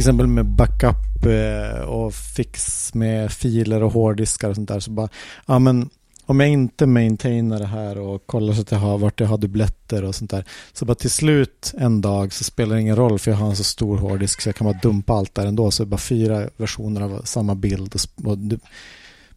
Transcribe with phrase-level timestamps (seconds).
[0.00, 4.80] till exempel med backup eh, och fix med filer och hårddiskar och sånt där.
[4.80, 5.08] Så bara,
[5.46, 5.90] ja men
[6.26, 9.38] om jag inte maintainar det här och kollar så att jag har vart jag har
[9.38, 10.44] dubbletter och sånt där.
[10.72, 13.56] Så bara till slut en dag så spelar det ingen roll för jag har en
[13.56, 15.70] så stor hårddisk så jag kan bara dumpa allt där ändå.
[15.70, 18.38] Så det är bara fyra versioner av samma bild och, och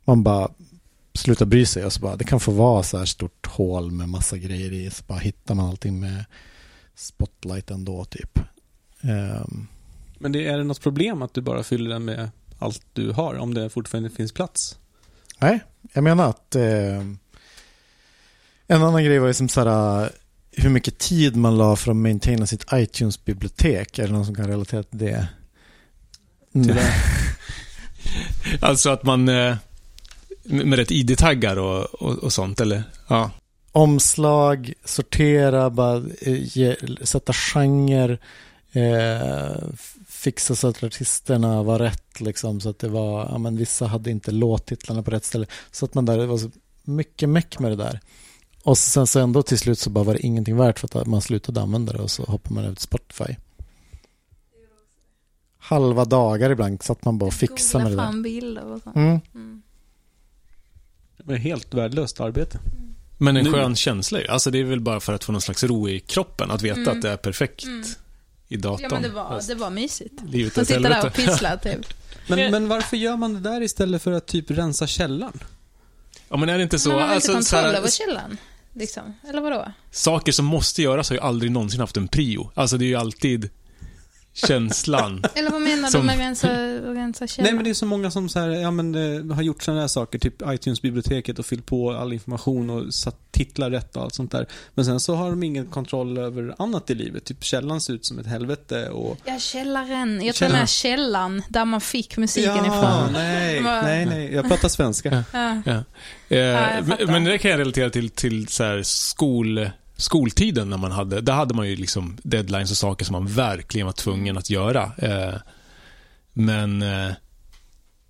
[0.05, 0.49] man bara
[1.13, 4.09] slutar bry sig och så bara det kan få vara så här stort hål med
[4.09, 6.25] massa grejer i så bara hittar man allting med
[6.95, 8.39] spotlight ändå typ.
[9.01, 9.67] Um,
[10.23, 13.35] men det är det något problem att du bara fyller den med allt du har
[13.35, 14.77] om det fortfarande finns plats?
[15.39, 17.01] Nej, jag menar att eh,
[18.67, 20.09] en annan grej var ju som så här,
[20.51, 23.99] hur mycket tid man la för att maintaina sitt iTunes-bibliotek.
[23.99, 25.27] Är det någon som kan relatera till det?
[26.53, 26.93] Tyvärr.
[28.61, 29.55] alltså att man eh,
[30.43, 32.83] med rätt ID-taggar och, och, och, sånt, eller?
[33.07, 33.31] Ja.
[33.71, 38.17] Omslag, sortera, bara eh, ge, sätta genre,
[38.71, 39.57] eh,
[40.23, 44.11] fixa så att artisterna var rätt, liksom, så att det var, ja men vissa hade
[44.11, 45.45] inte låttitlarna på rätt ställe.
[45.71, 46.51] Så att man där, det var så
[46.83, 47.99] mycket meck med det där.
[48.63, 51.21] Och sen så ändå till slut så bara var det ingenting värt för att man
[51.21, 53.35] slutade använda det och så hoppar man över till Spotify.
[55.57, 58.03] Halva dagar ibland satt man bara och fixade med det där.
[58.03, 58.95] fram bilder och sånt.
[58.95, 59.19] Mm.
[59.35, 59.61] Mm.
[61.17, 62.57] Det är helt värdelöst arbete.
[62.57, 62.95] Mm.
[63.17, 64.27] Men en skön känsla ju.
[64.27, 66.51] Alltså det är väl bara för att få någon slags ro i kroppen.
[66.51, 66.95] Att veta mm.
[66.97, 67.83] att det är perfekt mm.
[68.53, 68.81] I datorn.
[68.83, 70.13] Ja, men det var, det var mysigt.
[70.25, 71.93] Livet Man sitter där och pysslar typ.
[72.27, 75.43] men, men varför gör man det där istället för att typ rensa källaren?
[76.29, 76.89] Ja, men är det inte så?
[76.89, 78.37] Man har alltså, inte kontroll över källaren.
[78.73, 79.13] Liksom.
[79.29, 79.71] Eller vadå?
[79.91, 82.51] Saker som måste göras har ju aldrig någonsin haft en prio.
[82.53, 83.49] Alltså det är ju alltid
[84.33, 85.23] känslan.
[85.35, 86.01] Eller vad menar som...
[86.01, 86.47] du med rensa,
[86.93, 87.45] rensa källa?
[87.45, 88.95] Nej men det är så många som så här, ja, men,
[89.29, 93.17] eh, har gjort sådana här saker, typ iTunes-biblioteket och fyllt på all information och satt
[93.31, 94.47] titlar rätt och allt sånt där.
[94.73, 97.25] Men sen så har de ingen kontroll över annat i livet.
[97.25, 99.17] Typ källan ser ut som ett helvete och...
[99.25, 100.25] Ja, källaren.
[100.25, 103.13] Jag tar med källan, där man fick musiken ja, ifrån.
[103.13, 104.33] nej, nej, nej.
[104.33, 105.23] Jag pratar svenska.
[105.33, 105.61] ja.
[105.65, 105.83] ja.
[106.29, 109.69] Eh, ja men, men det kan jag relatera till, till så här skol
[110.03, 113.85] skoltiden när man hade, där hade man ju liksom deadlines och saker som man verkligen
[113.85, 114.91] var tvungen att göra.
[114.97, 115.35] Eh,
[116.33, 117.11] men eh,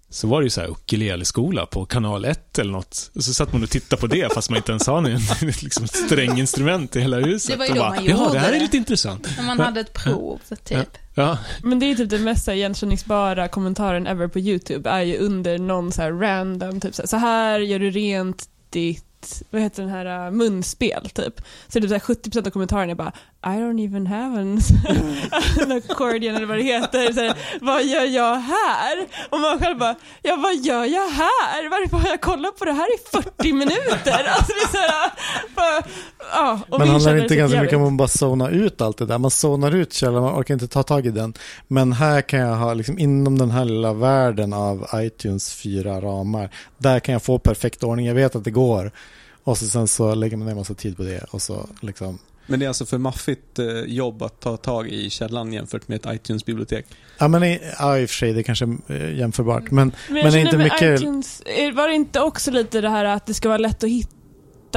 [0.10, 3.12] så var det ju så här ukuleleskola på kanal 1 eller något.
[3.16, 5.20] Och så satt man och tittade på det fast man inte ens har någon
[5.62, 7.52] liksom, stränginstrument i hela huset.
[7.52, 9.30] Det var ju då bara, man gjorde Ja, det här är lite intressant.
[9.38, 10.78] När man hade ett prov, typ.
[10.78, 10.84] Ja.
[11.14, 11.38] Ja.
[11.64, 15.92] Men det är typ den mest igenkänningsbara kommentaren ever på YouTube, är ju under någon
[15.92, 19.06] så random, typ så här, så här gör du rent ditt
[19.50, 21.42] vad heter den här, uh, munspel typ.
[21.68, 23.14] Så det är typ 70% av kommentarerna är bara
[23.46, 24.60] I don't even have an,
[25.62, 27.14] an accordion eller vad det heter.
[27.14, 29.08] Så här, vad gör jag här?
[29.30, 31.70] Och man själv bara, ja vad gör jag här?
[31.70, 34.28] Varför har jag kollat på det här i 40 minuter?
[34.28, 35.12] Alltså det är så här, äh,
[35.56, 35.82] bara,
[36.32, 39.06] ja, och Men handlar det inte ganska mycket om att bara zona ut allt det
[39.06, 39.18] där?
[39.18, 41.34] Man zonar ut källan, man orkar inte ta tag i den.
[41.68, 46.50] Men här kan jag ha, liksom inom den här lilla världen av iTunes fyra ramar,
[46.78, 48.06] där kan jag få perfekt ordning.
[48.06, 48.92] Jag vet att det går.
[49.44, 52.60] Och så sen så lägger man ner massa tid på det och så liksom men
[52.60, 56.16] det är alltså för maffigt eh, jobb att ta tag i källan jämfört med ett
[56.16, 56.86] iTunes-bibliotek?
[57.18, 59.72] Ja, men i, ja, i och för sig, det är kanske är jämförbart.
[59.72, 61.00] Men, men, men inte mycket...
[61.00, 64.23] ITunes, var det inte också lite det här att det ska vara lätt att hitta?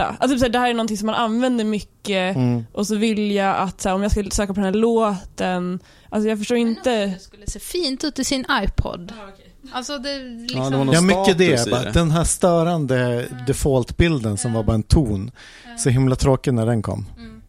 [0.02, 2.66] Alltså, typ det här är någonting som man använder mycket mm.
[2.72, 5.78] och så vill jag att så här, om jag ska söka på den här låten,
[6.08, 7.06] alltså jag förstår inte...
[7.06, 9.12] Det skulle se fint ut i sin iPod.
[9.20, 9.46] Ah, okay.
[9.72, 10.72] Alltså det liksom...
[10.72, 11.70] Ja, det ja mycket det.
[11.70, 13.44] Bara, den här störande mm.
[13.46, 15.30] defaultbilden som var bara en ton.
[15.64, 15.78] Mm.
[15.78, 17.06] Så himla tråkig när den kom.
[17.16, 17.42] Mm.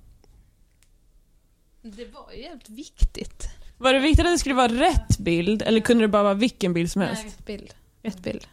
[1.81, 3.49] Det var ju jävligt viktigt.
[3.77, 6.73] Var det viktigt att det skulle vara rätt bild eller kunde det bara vara vilken
[6.73, 7.23] bild som helst?
[7.23, 7.73] Nej, rätt bild.
[8.03, 8.47] Rätt bild.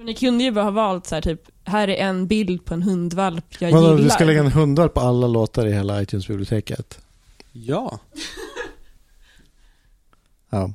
[0.00, 2.74] För ni kunde ju bara ha valt så här, typ, här är en bild på
[2.74, 4.04] en hundvalp jag Vadå, gillar.
[4.04, 6.98] Du ska lägga en hundvalp på alla låtar i hela iTunes-biblioteket?
[7.52, 7.98] Ja.
[10.50, 10.72] ja.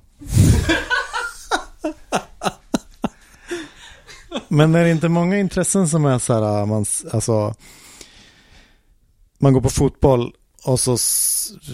[4.47, 7.55] Men är det inte många intressen som är så här, man, alltså,
[9.37, 10.33] man går på fotboll
[10.63, 10.97] och så,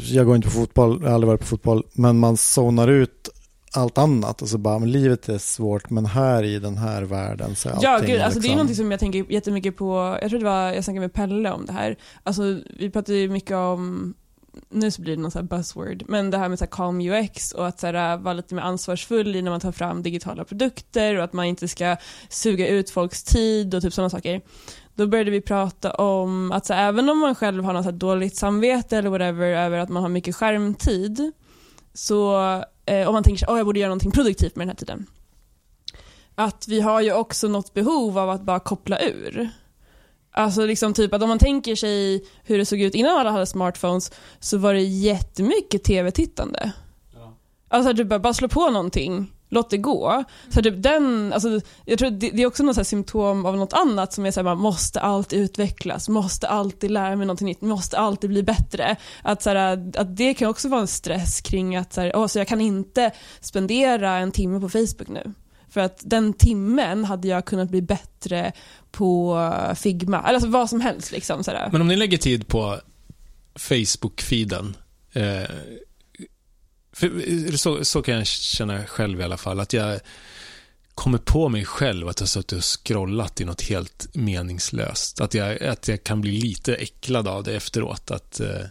[0.03, 3.29] jag går inte på fotboll, jag har aldrig varit på fotboll, men man zonar ut
[3.73, 4.41] allt annat.
[4.41, 7.73] Och så bara, men livet är svårt, men här i den här världen så är
[7.73, 8.41] allting Ja, gud, alltså liksom...
[8.41, 11.13] det är någonting som jag tänker jättemycket på, jag tror det var, jag snackade med
[11.13, 14.13] Pelle om det här, alltså vi pratar ju mycket om
[14.69, 17.01] nu så blir det någon sån här buzzword, men det här med så här calm
[17.01, 20.45] UX och att så här, vara lite mer ansvarsfull i när man tar fram digitala
[20.45, 21.97] produkter och att man inte ska
[22.29, 24.41] suga ut folks tid och typ sådana saker.
[24.95, 27.91] Då började vi prata om att så här, även om man själv har något så
[27.91, 31.31] dåligt samvete eller whatever över att man har mycket skärmtid,
[31.93, 32.35] så
[32.85, 34.75] eh, om man tänker sig att oh, jag borde göra någonting produktivt med den här
[34.75, 35.05] tiden,
[36.35, 39.49] att vi har ju också något behov av att bara koppla ur.
[40.31, 43.45] Alltså liksom typ att om man tänker sig hur det såg ut innan alla hade
[43.45, 46.71] smartphones så var det jättemycket tv-tittande.
[47.13, 47.37] Ja.
[47.67, 50.23] Alltså typ bara, bara slå på någonting, låt det gå.
[50.49, 53.57] Så typ den, alltså, jag tror det, det är också något så här symptom av
[53.57, 57.61] något annat som är såhär, man måste alltid utvecklas, måste alltid lära mig någonting nytt,
[57.61, 58.95] måste alltid bli bättre.
[59.21, 62.27] Att, så här, att det kan också vara en stress kring att så här, oh,
[62.27, 63.11] så jag kan inte
[63.41, 65.33] spendera en timme på Facebook nu.
[65.69, 68.51] För att den timmen hade jag kunnat bli bättre
[68.91, 69.37] på
[69.75, 71.11] Figma, eller alltså vad som helst.
[71.11, 71.69] Liksom, sådär.
[71.71, 72.79] Men om ni lägger tid på
[73.55, 74.73] Facebook-feeden,
[75.13, 75.49] eh,
[76.99, 79.99] Eh, så, så kan jag känna själv i alla fall, att jag
[80.95, 85.21] kommer på mig själv att jag suttit och scrollat i något helt meningslöst.
[85.21, 88.11] Att jag, att jag kan bli lite äcklad av det efteråt.
[88.11, 88.65] Att eh,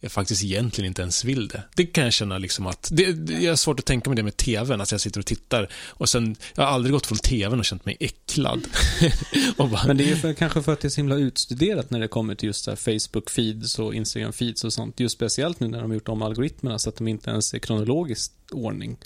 [0.00, 1.62] jag faktiskt egentligen inte ens vill det.
[1.74, 4.22] Det kan jag känna liksom att, det, det, jag har svårt att tänka mig det
[4.22, 7.58] med tvn, att jag sitter och tittar och sen, jag har aldrig gått från tvn
[7.58, 8.66] och känt mig äcklad.
[9.56, 12.00] bara, Men det är ju för, kanske för att det är så himla utstuderat när
[12.00, 15.00] det kommer till just Facebook-feeds och Instagram-feeds och sånt.
[15.00, 17.58] Just speciellt nu när de har gjort om algoritmerna så att de inte ens är
[17.58, 18.96] kronologisk ordning.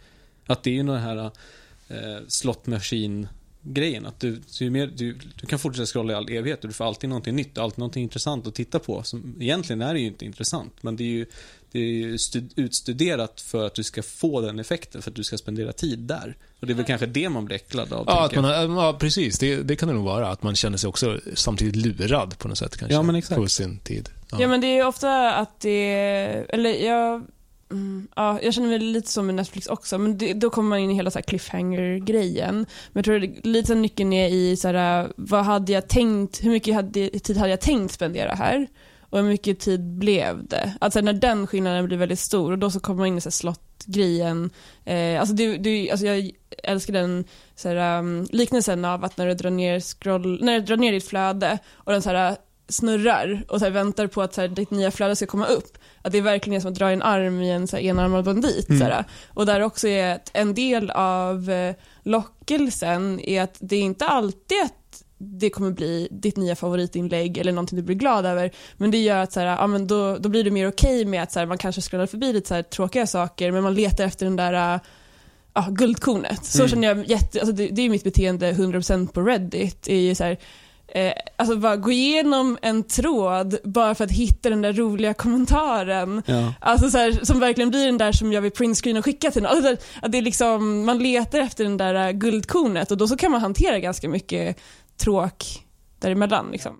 [0.46, 1.30] Att det är ju den här
[1.88, 3.28] eh, slot machine
[3.64, 4.06] grejen.
[4.06, 6.84] Att du, du, mer, du, du, kan fortsätta scrolla i all evighet och du får
[6.84, 9.02] alltid någonting nytt och alltid någonting intressant att titta på.
[9.02, 11.26] Som, egentligen är det ju inte intressant, men det är ju,
[11.72, 15.24] det är ju stud, utstuderat för att du ska få den effekten, för att du
[15.24, 16.36] ska spendera tid där.
[16.60, 18.04] Och det är väl kanske det man blir äcklad av.
[18.06, 19.38] Ja, att man, ja precis.
[19.38, 20.28] Det, det, kan det nog vara.
[20.28, 22.94] Att man känner sig också samtidigt lurad på något sätt kanske.
[22.94, 23.40] Ja, men exakt.
[23.40, 24.08] På sin tid.
[24.30, 24.40] Ja.
[24.40, 25.86] ja, men det är ofta att det,
[26.48, 27.26] eller jag
[27.70, 30.78] Mm, ja, jag känner mig lite som med Netflix också, men det, då kommer man
[30.78, 32.54] in i hela cliffhanger-grejen.
[32.54, 36.44] Men jag tror att lite så nyckeln är i så här, vad hade jag tänkt,
[36.44, 38.66] hur mycket hade, tid hade jag tänkt spendera här?
[39.00, 40.74] Och hur mycket tid blev det?
[40.80, 43.30] Alltså när den skillnaden blir väldigt stor och då så kommer man in i så
[43.30, 44.50] slott-grejen.
[44.84, 46.30] Eh, alltså, det, det, alltså jag
[46.62, 47.24] älskar den
[47.54, 50.92] så här, um, liknelsen av att när du drar ner, scroll, när du drar ner
[50.92, 52.36] ditt flöde och den så här,
[52.68, 55.78] snurrar och så väntar på att så här, ditt nya flöde ska komma upp.
[56.02, 58.68] Att det är verkligen som att dra en arm i en så här, enarmad bandit.
[58.68, 58.80] Mm.
[58.80, 59.04] Så.
[59.28, 64.06] Och där också är att en del av eh, lockelsen är att det är inte
[64.06, 68.50] alltid att det kommer bli ditt nya favoritinlägg eller någonting du blir glad över.
[68.76, 71.10] Men det gör att så här, ja, men då, då blir det mer okej okay
[71.10, 73.74] med att så här, man kanske scrollar förbi lite så här, tråkiga saker men man
[73.74, 74.80] letar efter den där
[75.54, 76.44] ja, guldkornet.
[76.44, 76.68] Så mm.
[76.68, 79.88] känner jag jätte, alltså det, det är mitt beteende 100% på Reddit.
[79.88, 80.38] är så här,
[80.88, 86.22] eh, alltså bara gå igenom en tråd bara för att hitta den där roliga kommentaren.
[86.26, 86.54] Ja.
[86.60, 89.42] Alltså så här, som verkligen blir den där som jag vill printscreena och skicka till
[89.42, 89.52] någon.
[89.52, 93.32] Alltså, att det är liksom, man letar efter den där guldkornet och då så kan
[93.32, 94.60] man hantera ganska mycket
[94.96, 95.44] tråk
[95.98, 96.48] däremellan.
[96.52, 96.76] Liksom.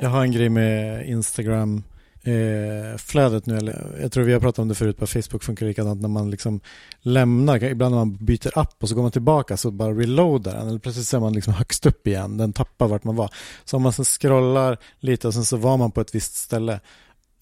[0.00, 1.82] Jag har en grej med Instagram
[2.24, 5.66] eh, flödet nu, eller jag tror vi har pratat om det förut på Facebook funkar
[5.66, 6.60] likadant när man liksom
[7.00, 10.68] lämnar, ibland när man byter app och så går man tillbaka så bara reloadar den
[10.68, 13.30] eller plötsligt så är man liksom högst upp igen, den tappar vart man var.
[13.64, 16.80] Så om man sen scrollar lite och sen så var man på ett visst ställe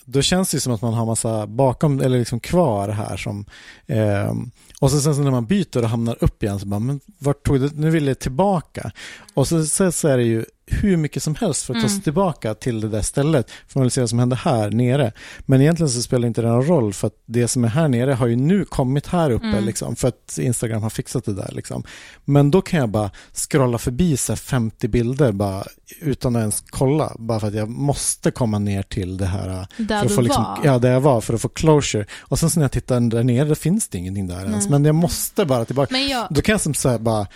[0.04, 3.44] då känns det som att man har massa bakom eller liksom kvar här som
[3.86, 4.32] eh,
[4.80, 7.46] och så sen så när man byter och hamnar upp igen så bara, men vart
[7.46, 8.92] tog det, nu vill jag tillbaka.
[9.34, 11.94] Och så, så, så är det ju hur mycket som helst för att ta sig
[11.94, 12.02] mm.
[12.02, 13.50] tillbaka till det där stället.
[13.68, 15.12] För man vill se vad som händer här nere.
[15.46, 18.12] Men egentligen så spelar inte det någon roll för att det som är här nere
[18.12, 19.64] har ju nu kommit här uppe mm.
[19.64, 21.50] liksom, för att Instagram har fixat det där.
[21.52, 21.82] Liksom.
[22.24, 25.64] Men då kan jag bara scrolla förbi så 50 bilder bara,
[26.00, 27.12] utan att ens kolla.
[27.18, 29.66] Bara för att jag måste komma ner till det här.
[29.76, 30.60] Där för att få, liksom, var?
[30.64, 32.06] Ja, där jag var för att få closure.
[32.20, 34.68] Och sen så när jag tittar där nere, då finns det ingenting där ens.
[34.68, 35.98] Men jag måste bara tillbaka.
[35.98, 36.26] Jag...
[36.30, 37.26] Då kan jag som så här bara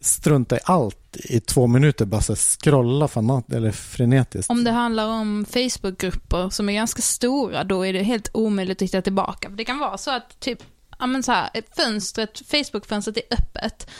[0.00, 4.50] strunta i allt i två minuter, bara så scrolla fanat eller frenetiskt.
[4.50, 8.82] Om det handlar om Facebookgrupper som är ganska stora, då är det helt omöjligt att
[8.82, 9.48] hitta tillbaka.
[9.48, 10.62] Det kan vara så att typ,
[10.98, 13.90] ja men så här, fönstret, Facebook-fönstret är öppet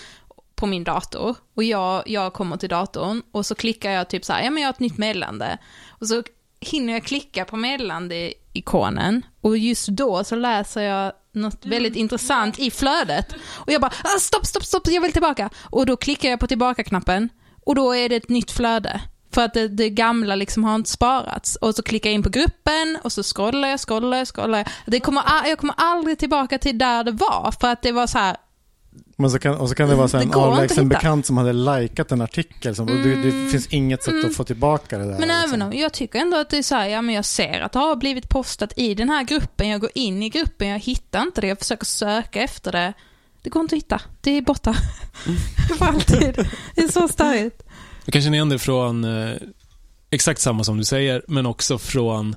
[0.55, 4.33] på min dator och jag, jag kommer till datorn och så klickar jag typ så
[4.33, 5.59] här, ja men jag har ett nytt meddelande.
[5.89, 6.23] Och så
[6.61, 11.77] hinner jag klicka på meddelande-ikonen och just då så läser jag något mm.
[11.77, 13.35] väldigt intressant i flödet.
[13.57, 15.51] Och jag bara, ah, stopp, stopp, stopp, jag vill tillbaka.
[15.63, 17.29] Och då klickar jag på tillbaka-knappen
[17.67, 19.01] och då är det ett nytt flöde.
[19.33, 21.57] För att det, det, gamla liksom har inte sparats.
[21.57, 24.69] Och så klickar jag in på gruppen och så scrollar jag, scrollar jag, scrollar jag.
[24.87, 27.55] Det kommer, jag kommer aldrig tillbaka till där det var.
[27.61, 28.37] För att det var så här,
[29.21, 32.13] men så kan, och så kan det vara så en avlägsen bekant som hade likat
[32.13, 32.77] en artikel.
[32.77, 33.01] Som, mm.
[33.01, 33.51] och det, det, mm.
[33.51, 34.27] finns inget sätt mm.
[34.27, 35.11] att få tillbaka det där.
[35.11, 35.45] Men liksom.
[35.49, 37.73] även om, jag tycker ändå att det är så här, ja men jag ser att
[37.73, 39.69] det har blivit postat i den här gruppen.
[39.69, 41.47] Jag går in i gruppen, jag hittar inte det.
[41.47, 42.93] Jag försöker söka efter det.
[43.43, 44.01] Det går inte att hitta.
[44.21, 44.75] Det är borta.
[45.27, 45.39] Mm.
[45.79, 46.47] För alltid.
[46.75, 47.63] Det är så störigt.
[48.05, 49.37] Jag kan känna igen det från eh,
[50.11, 52.37] exakt samma som du säger, men också från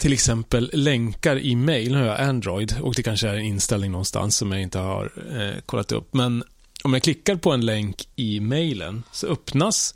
[0.00, 1.92] till exempel länkar i mail.
[1.92, 5.12] Nu har jag Android och det kanske är en inställning någonstans som jag inte har
[5.38, 6.14] eh, kollat upp.
[6.14, 6.44] Men
[6.84, 9.94] om jag klickar på en länk i mailen så öppnas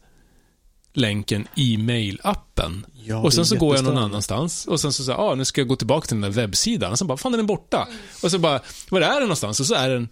[0.93, 2.85] länken i mail-appen.
[3.05, 5.61] Ja, och sen så går jag någon annanstans och sen så säger ah, nu ska
[5.61, 6.93] jag gå tillbaka till den där webbsidan.
[6.93, 7.89] Och sen bara, fan den är borta.
[8.23, 9.61] Och så bara, var är den någonstans?
[9.61, 10.09] Och så är den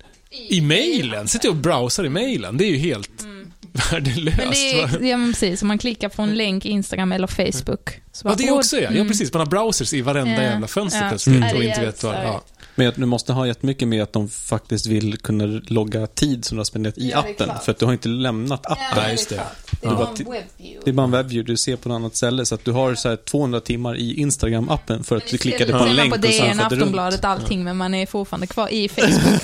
[0.48, 1.28] i mailen.
[1.28, 2.56] Sitter jag och browsar i mailen.
[2.56, 3.24] Det är ju helt
[3.72, 4.36] värdelöst.
[4.38, 7.26] Men det är, ja men precis, om man klickar på en länk i Instagram eller
[7.26, 7.90] Facebook.
[8.12, 8.82] Så Ja, bara, det är också ja.
[8.82, 9.08] Ja, mm.
[9.08, 9.32] precis.
[9.32, 10.42] Man har browsers i varenda Ja.
[10.42, 11.08] jävla fönster Ja.
[11.08, 11.56] plötsligt Mm.
[11.56, 12.14] och Ja, inte vet vad...
[12.14, 12.42] Ja.
[12.74, 16.60] Men du måste ha jättemycket med att de faktiskt vill kunna logga tid som du
[16.60, 17.50] har spenderat i Ja, appen.
[17.64, 18.84] För att du har inte lämnat appen.
[18.96, 19.42] Ja, just det.
[19.82, 19.96] Det är Ja.
[19.96, 20.80] bara en webbview.
[20.84, 22.46] Det är bara en webbview du ser på något annat ställe.
[22.46, 25.78] Så att du har så här 200 timmar i Instagram-appen för att du klickade på
[25.78, 26.72] en länk på och DN, surfade runt.
[26.72, 29.42] Aftonbladet, allting, men man är fortfarande kvar i Facebook.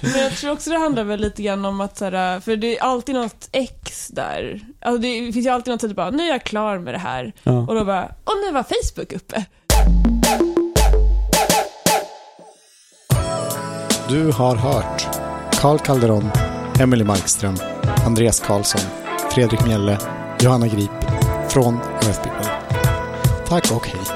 [0.00, 2.78] Men jag tror också det handlar väl lite grann om att så här, för det
[2.78, 4.60] är alltid något X där.
[4.80, 6.98] Alltså det finns ju alltid något sätt att bara, nu är jag klar med det
[6.98, 7.32] här.
[7.42, 7.52] Ja.
[7.52, 9.44] Och då bara, och nu var Facebook uppe.
[14.08, 15.06] Du har hört
[15.60, 16.30] Carl Calderon,
[16.80, 17.56] Emily Markström,
[18.06, 18.80] Andreas Karlsson,
[19.30, 19.98] Fredrik Mjelle,
[20.40, 20.90] Johanna Grip
[21.48, 22.50] från ÖF People.
[23.48, 24.15] Tack och hej.